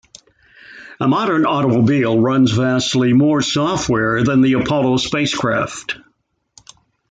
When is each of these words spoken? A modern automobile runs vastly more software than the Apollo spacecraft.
A 0.99 1.07
modern 1.07 1.45
automobile 1.45 2.19
runs 2.19 2.49
vastly 2.53 3.13
more 3.13 3.43
software 3.43 4.23
than 4.23 4.41
the 4.41 4.53
Apollo 4.53 4.97
spacecraft. 4.97 5.95